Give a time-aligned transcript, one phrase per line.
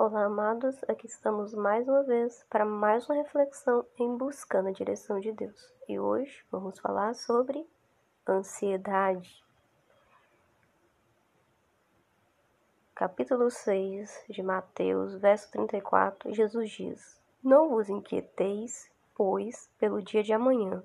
[0.00, 0.76] Olá, amados.
[0.86, 5.74] Aqui estamos mais uma vez para mais uma reflexão em buscando a direção de Deus.
[5.88, 7.68] E hoje vamos falar sobre
[8.24, 9.44] ansiedade.
[12.94, 20.32] Capítulo 6 de Mateus, verso 34, Jesus diz: Não vos inquieteis, pois, pelo dia de
[20.32, 20.80] amanhã,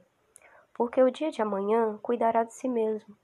[0.74, 3.16] porque o dia de amanhã cuidará de si mesmo.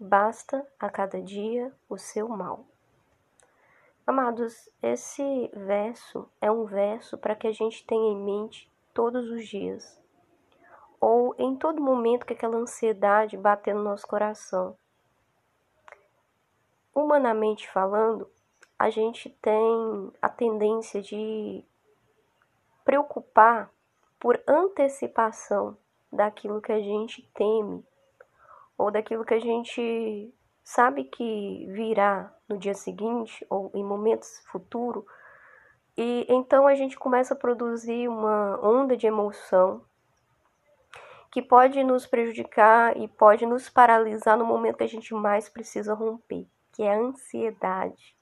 [0.00, 2.64] Basta a cada dia o seu mal.
[4.06, 9.48] Amados, esse verso é um verso para que a gente tenha em mente todos os
[9.48, 9.98] dias,
[11.00, 14.76] ou em todo momento que aquela ansiedade bater no nosso coração.
[16.94, 18.30] Humanamente falando,
[18.78, 21.64] a gente tem a tendência de
[22.84, 23.70] preocupar
[24.20, 25.78] por antecipação
[26.12, 27.82] daquilo que a gente teme
[28.76, 30.30] ou daquilo que a gente
[30.62, 35.04] sabe que virá no dia seguinte ou em momentos futuros,
[35.96, 39.82] e então a gente começa a produzir uma onda de emoção
[41.30, 45.92] que pode nos prejudicar e pode nos paralisar no momento que a gente mais precisa
[45.94, 48.16] romper, que é a ansiedade.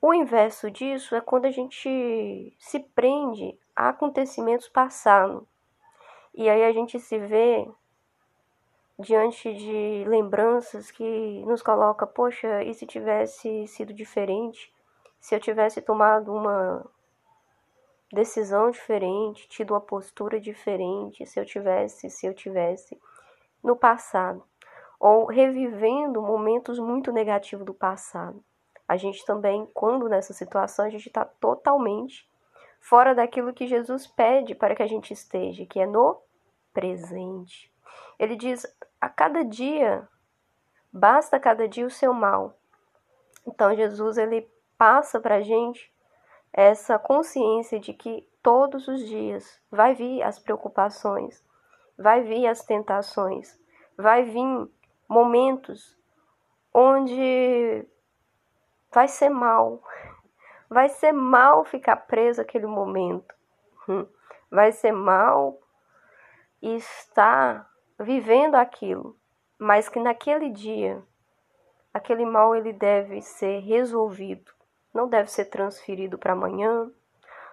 [0.00, 5.44] O inverso disso é quando a gente se prende a acontecimentos passados.
[6.34, 7.70] E aí a gente se vê
[9.02, 14.72] diante de lembranças que nos coloca, poxa, e se tivesse sido diferente?
[15.20, 16.84] Se eu tivesse tomado uma
[18.12, 23.00] decisão diferente, tido uma postura diferente, se eu tivesse, se eu tivesse
[23.62, 24.42] no passado,
[25.00, 28.42] ou revivendo momentos muito negativos do passado.
[28.86, 32.28] A gente também, quando nessa situação, a gente está totalmente
[32.80, 36.20] fora daquilo que Jesus pede para que a gente esteja, que é no
[36.72, 37.71] presente.
[38.18, 38.66] Ele diz:
[39.00, 40.08] a cada dia,
[40.92, 42.58] basta cada dia o seu mal.
[43.46, 45.92] Então Jesus ele passa para a gente
[46.52, 51.44] essa consciência de que todos os dias vai vir as preocupações,
[51.96, 53.58] vai vir as tentações,
[53.96, 54.68] vai vir
[55.08, 55.96] momentos
[56.74, 57.86] onde
[58.92, 59.82] vai ser mal,
[60.68, 63.34] vai ser mal ficar preso aquele momento,
[63.88, 64.06] hum.
[64.50, 65.58] vai ser mal
[66.60, 67.71] estar
[68.02, 69.16] vivendo aquilo,
[69.58, 71.02] mas que naquele dia
[71.92, 74.50] aquele mal ele deve ser resolvido,
[74.94, 76.90] não deve ser transferido para amanhã,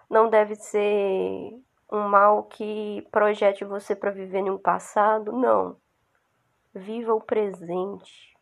[0.09, 1.59] não deve ser
[1.91, 5.77] um mal que projete você para viver em um passado, não.
[6.73, 8.37] Viva o presente.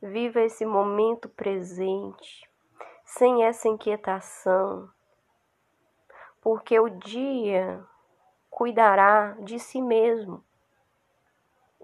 [0.00, 2.48] Viva esse momento presente,
[3.04, 4.90] sem essa inquietação,
[6.42, 7.82] porque o dia
[8.50, 10.44] cuidará de si mesmo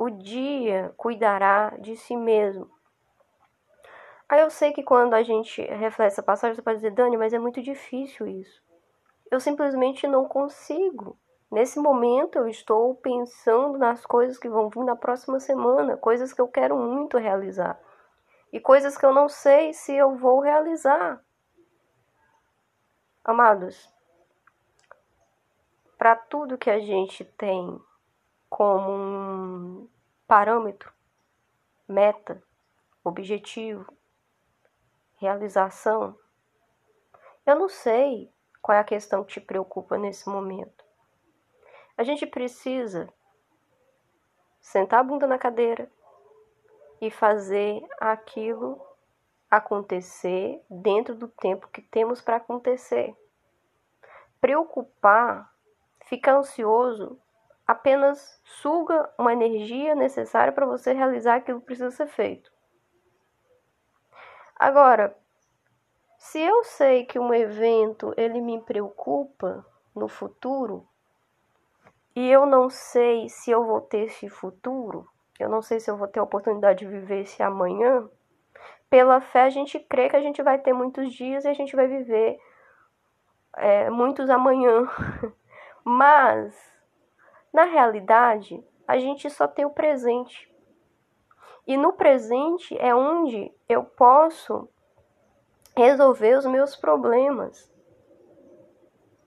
[0.01, 2.71] o dia cuidará de si mesmo.
[4.27, 7.35] Aí eu sei que quando a gente reflete essa passagem, você pode dizer, Dani, mas
[7.35, 8.63] é muito difícil isso.
[9.31, 11.19] Eu simplesmente não consigo.
[11.51, 16.41] Nesse momento eu estou pensando nas coisas que vão vir na próxima semana, coisas que
[16.41, 17.79] eu quero muito realizar.
[18.51, 21.23] E coisas que eu não sei se eu vou realizar.
[23.23, 23.87] Amados,
[25.99, 27.79] para tudo que a gente tem
[28.61, 29.89] como um
[30.27, 30.93] parâmetro,
[31.89, 32.43] meta,
[33.03, 33.91] objetivo,
[35.17, 36.15] realização.
[37.47, 40.85] Eu não sei qual é a questão que te preocupa nesse momento.
[41.97, 43.11] A gente precisa
[44.61, 45.91] sentar a bunda na cadeira
[47.01, 48.79] e fazer aquilo
[49.51, 53.17] acontecer dentro do tempo que temos para acontecer.
[54.39, 55.51] Preocupar,
[56.05, 57.19] ficar ansioso
[57.71, 62.51] apenas suga uma energia necessária para você realizar aquilo que precisa ser feito.
[64.57, 65.17] Agora,
[66.19, 69.65] se eu sei que um evento ele me preocupa
[69.95, 70.85] no futuro
[72.17, 75.97] e eu não sei se eu vou ter esse futuro, eu não sei se eu
[75.97, 78.11] vou ter a oportunidade de viver esse amanhã,
[78.91, 81.77] pela fé a gente crê que a gente vai ter muitos dias e a gente
[81.77, 82.37] vai viver
[83.57, 84.89] é, muitos amanhã.
[85.85, 86.80] Mas
[87.53, 90.51] na realidade, a gente só tem o presente.
[91.67, 94.69] E no presente é onde eu posso
[95.77, 97.71] resolver os meus problemas.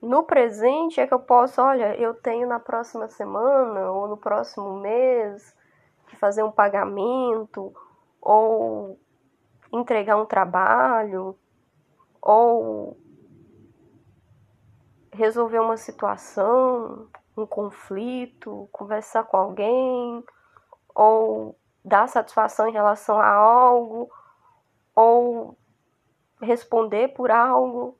[0.00, 4.78] No presente é que eu posso, olha, eu tenho na próxima semana ou no próximo
[4.78, 5.56] mês
[6.06, 7.74] que fazer um pagamento
[8.20, 8.98] ou
[9.72, 11.36] entregar um trabalho
[12.20, 12.96] ou
[15.10, 20.24] resolver uma situação um conflito, conversar com alguém,
[20.94, 24.10] ou dar satisfação em relação a algo,
[24.94, 25.56] ou
[26.40, 27.98] responder por algo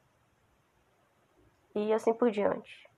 [1.75, 2.89] e assim por diante.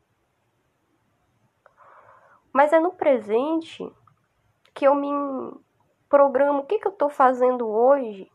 [2.53, 3.91] Mas é no presente
[4.75, 5.11] que eu me
[6.09, 8.31] programo o que, que eu estou fazendo hoje,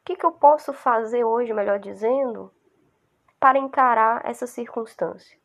[0.00, 2.52] o que, que eu posso fazer hoje, melhor dizendo,
[3.38, 5.41] para encarar essa circunstância.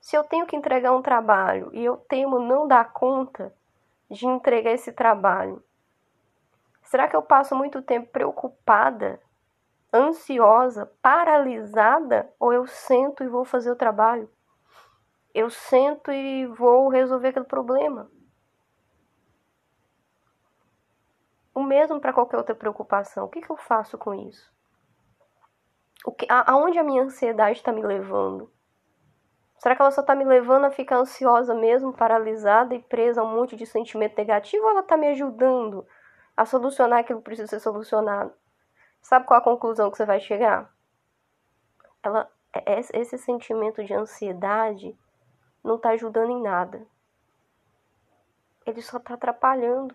[0.00, 3.54] Se eu tenho que entregar um trabalho e eu temo não dar conta
[4.10, 5.62] de entregar esse trabalho,
[6.82, 9.20] será que eu passo muito tempo preocupada,
[9.92, 14.30] ansiosa, paralisada ou eu sento e vou fazer o trabalho?
[15.34, 18.10] Eu sento e vou resolver aquele problema.
[21.54, 23.24] O mesmo para qualquer outra preocupação.
[23.24, 24.52] O que, que eu faço com isso?
[26.04, 28.50] O que, aonde a minha ansiedade está me levando?
[29.58, 33.24] Será que ela só está me levando a ficar ansiosa mesmo, paralisada e presa a
[33.24, 35.86] um monte de sentimento negativo ou ela está me ajudando
[36.36, 38.32] a solucionar aquilo que precisa ser solucionado?
[39.02, 40.72] Sabe qual a conclusão que você vai chegar?
[42.02, 44.96] Ela, é, é, esse sentimento de ansiedade
[45.62, 46.86] não está ajudando em nada.
[48.64, 49.94] Ele só está atrapalhando.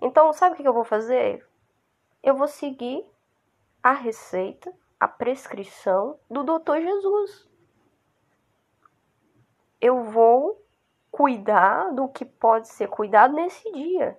[0.00, 1.46] Então, sabe o que eu vou fazer?
[2.22, 3.06] Eu vou seguir
[3.82, 7.48] a receita, a prescrição do doutor Jesus.
[9.80, 10.64] Eu vou
[11.10, 14.18] cuidar do que pode ser cuidado nesse dia.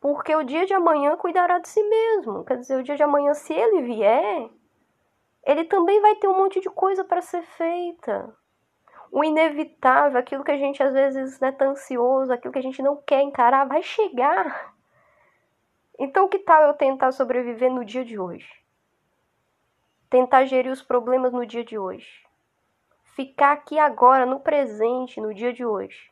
[0.00, 2.44] Porque o dia de amanhã cuidará de si mesmo.
[2.44, 4.50] Quer dizer, o dia de amanhã, se ele vier,
[5.44, 8.36] ele também vai ter um monte de coisa para ser feita
[9.10, 12.82] o inevitável, aquilo que a gente às vezes né, tá ansioso, aquilo que a gente
[12.82, 14.74] não quer encarar, vai chegar.
[15.98, 18.65] Então, que tal eu tentar sobreviver no dia de hoje?
[20.08, 22.24] Tentar gerir os problemas no dia de hoje.
[23.14, 26.10] Ficar aqui agora, no presente, no dia de hoje.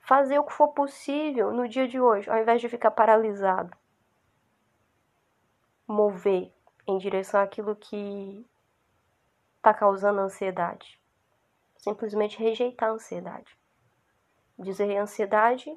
[0.00, 3.76] Fazer o que for possível no dia de hoje, ao invés de ficar paralisado.
[5.86, 6.52] Mover
[6.86, 8.46] em direção àquilo que
[9.58, 11.00] está causando ansiedade
[11.86, 13.56] simplesmente rejeitar a ansiedade.
[14.58, 15.72] Dizer ansiedade,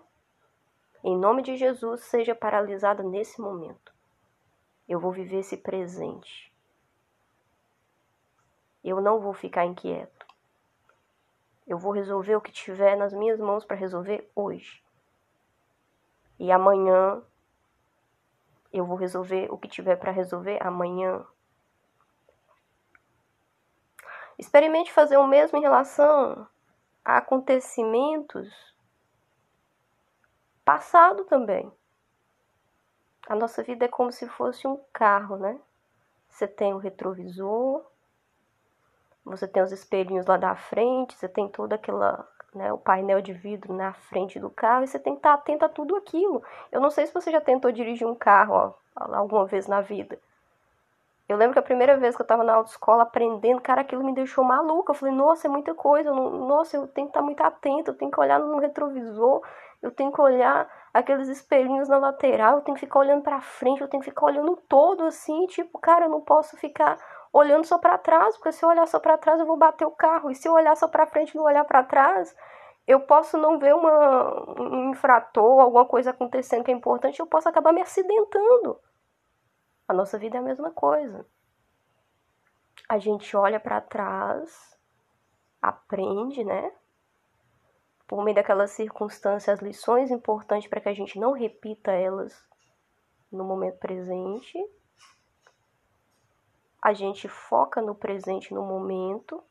[1.04, 3.94] em nome de Jesus, seja paralisada nesse momento.
[4.88, 6.49] Eu vou viver esse presente.
[8.84, 10.26] Eu não vou ficar inquieto.
[11.68, 14.84] Eu vou resolver o que tiver nas minhas mãos para resolver hoje.
[16.40, 17.22] E amanhã
[18.72, 21.26] eu vou resolver o que tiver para resolver amanhã.
[24.38, 26.48] Experimente fazer o mesmo em relação
[27.04, 28.70] a acontecimentos
[30.64, 31.72] passado também.
[33.28, 35.60] A nossa vida é como se fosse um carro, né?
[36.30, 37.86] Você tem o retrovisor,
[39.30, 43.34] você tem os espelhinhos lá da frente, você tem toda aquela, né, o painel de
[43.34, 46.44] vidro na frente do carro e você tem que estar atento a tudo aquilo.
[46.72, 48.74] Eu não sei se você já tentou dirigir um carro ó,
[49.16, 50.20] alguma vez na vida.
[51.30, 54.16] Eu lembro que a primeira vez que eu tava na autoescola aprendendo, cara, aquilo me
[54.16, 54.92] deixou maluca.
[54.92, 56.12] Eu falei, nossa, é muita coisa.
[56.12, 59.44] Não, nossa, eu tenho que estar muito atento, eu tenho que olhar no retrovisor,
[59.80, 63.80] eu tenho que olhar aqueles espelhinhos na lateral, eu tenho que ficar olhando para frente,
[63.80, 66.98] eu tenho que ficar olhando todo assim, tipo, cara, eu não posso ficar
[67.32, 69.92] olhando só para trás, porque se eu olhar só para trás eu vou bater o
[69.92, 70.32] carro.
[70.32, 72.36] E se eu olhar só para frente e não olhar para trás,
[72.88, 77.48] eu posso não ver uma, um infrator, alguma coisa acontecendo que é importante, eu posso
[77.48, 78.80] acabar me acidentando.
[79.88, 81.26] A nossa vida é a mesma coisa.
[82.88, 84.76] A gente olha para trás,
[85.62, 86.72] aprende, né?
[88.08, 92.44] Por meio daquelas circunstâncias, lições importantes para que a gente não repita elas
[93.32, 94.58] no momento presente.
[96.82, 99.44] A gente foca no presente, no momento.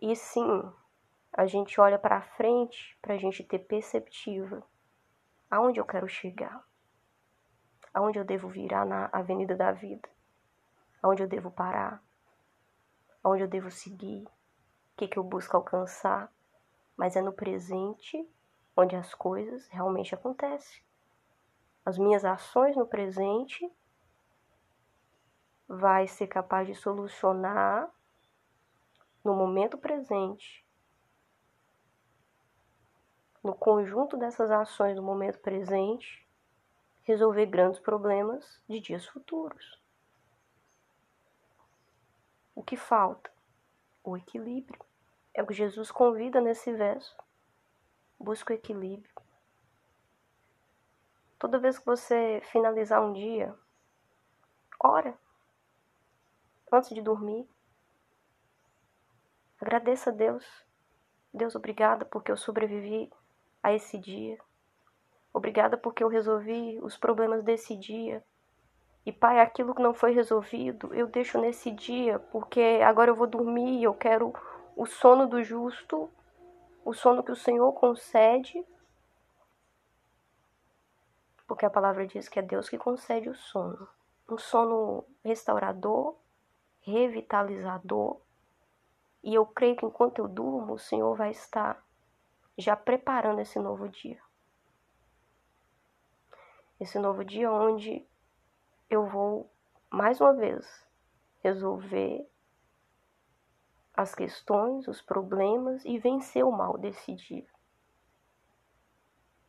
[0.00, 0.62] E sim,
[1.32, 4.62] a gente olha para frente para a gente ter perceptiva
[5.50, 6.64] aonde eu quero chegar
[7.92, 10.08] aonde eu devo virar na avenida da vida,
[11.02, 12.02] aonde eu devo parar,
[13.22, 16.32] aonde eu devo seguir, o que, que eu busco alcançar,
[16.96, 18.26] mas é no presente
[18.76, 20.82] onde as coisas realmente acontecem.
[21.84, 23.70] As minhas ações no presente
[25.74, 27.90] vai ser capaz de solucionar
[29.24, 30.62] no momento presente.
[33.42, 36.28] No conjunto dessas ações do momento presente,
[37.04, 39.80] resolver grandes problemas de dias futuros.
[42.54, 43.32] O que falta?
[44.04, 44.78] O equilíbrio.
[45.32, 47.16] É o que Jesus convida nesse verso.
[48.20, 49.10] Busca o equilíbrio.
[51.38, 53.58] Toda vez que você finalizar um dia,
[54.78, 55.18] ora.
[56.72, 57.46] Antes de dormir.
[59.60, 60.44] Agradeça a Deus.
[61.32, 63.12] Deus, obrigada porque eu sobrevivi
[63.62, 64.38] a esse dia.
[65.34, 68.24] Obrigada porque eu resolvi os problemas desse dia.
[69.04, 73.26] E Pai, aquilo que não foi resolvido, eu deixo nesse dia, porque agora eu vou
[73.26, 74.32] dormir, eu quero
[74.74, 76.10] o sono do justo,
[76.84, 78.64] o sono que o Senhor concede.
[81.46, 83.86] Porque a palavra diz que é Deus que concede o sono.
[84.28, 86.16] Um sono restaurador,
[86.82, 88.20] revitalizador.
[89.22, 91.82] E eu creio que enquanto eu durmo, o Senhor vai estar
[92.58, 94.20] já preparando esse novo dia.
[96.78, 98.04] Esse novo dia onde
[98.90, 99.50] eu vou
[99.88, 100.86] mais uma vez
[101.42, 102.28] resolver
[103.94, 107.46] as questões, os problemas e vencer o mal desse dia.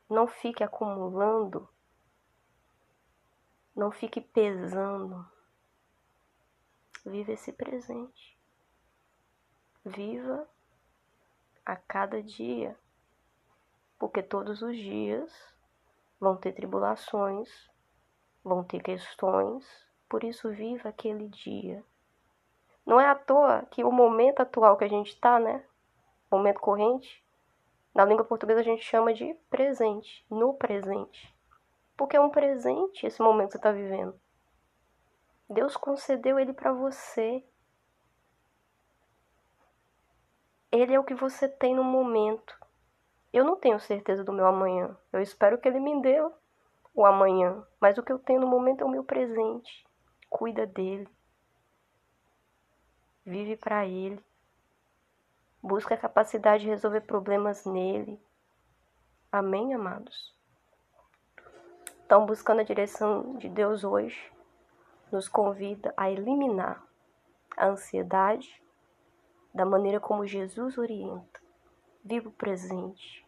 [0.10, 1.68] Não fique acumulando,
[3.76, 5.26] não fique pesando.
[7.06, 8.38] Viva esse presente.
[9.86, 10.48] Viva
[11.66, 12.78] a cada dia,
[14.00, 15.32] porque todos os dias
[16.20, 17.70] vão ter tribulações,
[18.44, 19.66] vão ter questões,
[20.08, 21.84] por isso viva aquele dia.
[22.86, 25.64] Não é à toa que o momento atual que a gente está, né?
[26.32, 27.24] Momento corrente,
[27.94, 31.34] na língua portuguesa a gente chama de presente, no presente.
[31.96, 34.20] Porque é um presente esse momento que você está vivendo.
[35.54, 37.44] Deus concedeu ele para você.
[40.72, 42.58] Ele é o que você tem no momento.
[43.32, 44.98] Eu não tenho certeza do meu amanhã.
[45.12, 46.20] Eu espero que ele me dê
[46.94, 47.66] o amanhã.
[47.80, 49.86] Mas o que eu tenho no momento é o meu presente.
[50.30, 51.08] Cuida dele.
[53.26, 54.24] Vive para ele.
[55.62, 58.20] Busca a capacidade de resolver problemas nele.
[59.32, 60.36] Amém, amados?
[62.06, 64.32] Então, buscando a direção de Deus hoje,
[65.14, 66.84] nos convida a eliminar
[67.56, 68.62] a ansiedade
[69.54, 71.40] da maneira como Jesus orienta.
[72.04, 73.24] Viva o presente.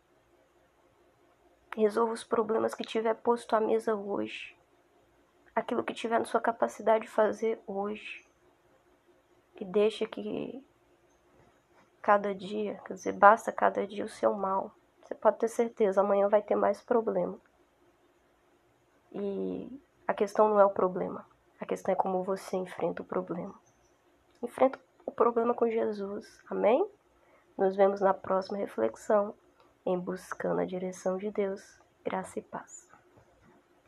[1.76, 4.58] Resolva os problemas que tiver posto à mesa hoje.
[5.56, 8.26] Aquilo que tiver na sua capacidade de fazer hoje.
[9.60, 10.66] E deixe que
[12.02, 14.72] cada dia, quer dizer, basta cada dia o seu mal.
[15.04, 17.40] Você pode ter certeza, amanhã vai ter mais problema.
[19.12, 21.35] E a questão não é o problema.
[21.60, 23.56] A questão é como você enfrenta o problema.
[24.42, 26.40] Enfrenta o problema com Jesus.
[26.50, 26.86] Amém?
[27.58, 29.34] Nos vemos na próxima reflexão
[29.86, 32.85] em buscando a direção de Deus, graça e paz.